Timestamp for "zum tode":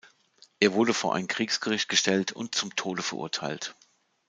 2.55-3.03